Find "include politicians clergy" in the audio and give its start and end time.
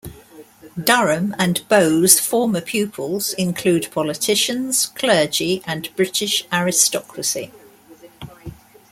3.33-5.61